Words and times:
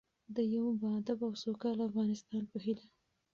د 0.35 0.37
یو 0.55 0.65
باادبه 0.81 1.25
او 1.29 1.33
سوکاله 1.43 1.81
افغانستان 1.89 2.43
په 2.51 2.57
هیله. 2.65 2.85